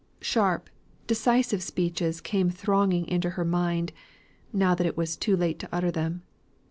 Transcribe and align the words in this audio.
Sharp, 0.23 0.67
decisive 1.05 1.61
speeches 1.61 2.21
came 2.21 2.49
thronging 2.49 3.07
into 3.07 3.29
her 3.29 3.45
mind, 3.45 3.93
now 4.51 4.73
that 4.73 4.87
it 4.87 4.97
was 4.97 5.15
too 5.15 5.37
late 5.37 5.59
to 5.59 5.69
utter 5.71 5.91
them. 5.91 6.23